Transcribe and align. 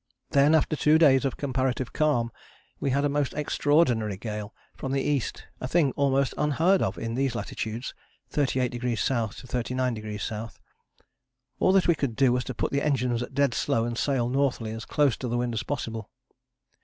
Then 0.31 0.55
after 0.55 0.75
two 0.75 0.97
days 0.97 1.25
of 1.25 1.37
comparative 1.37 1.93
calm 1.93 2.31
we 2.79 2.89
had 2.89 3.05
a 3.05 3.07
most 3.07 3.35
extraordinary 3.35 4.17
gale 4.17 4.51
from 4.75 4.93
the 4.93 5.01
east, 5.03 5.43
a 5.59 5.67
thing 5.67 5.91
almost 5.91 6.33
unheard 6.39 6.81
of 6.81 6.97
in 6.97 7.13
these 7.13 7.35
latitudes 7.35 7.93
(38° 8.31 8.93
S. 8.93 9.35
to 9.41 9.45
39° 9.45 10.15
S.). 10.31 10.59
All 11.59 11.71
that 11.73 11.87
we 11.87 11.93
could 11.93 12.15
do 12.15 12.31
was 12.33 12.43
to 12.45 12.55
put 12.55 12.71
the 12.71 12.81
engines 12.81 13.21
at 13.21 13.35
dead 13.35 13.53
slow 13.53 13.85
and 13.85 13.95
sail 13.95 14.27
northerly 14.27 14.71
as 14.71 14.85
close 14.85 15.15
to 15.17 15.27
the 15.27 15.37
wind 15.37 15.53
as 15.53 15.61
possible. 15.61 16.09